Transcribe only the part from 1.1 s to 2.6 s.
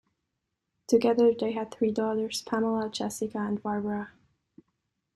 they had three daughters,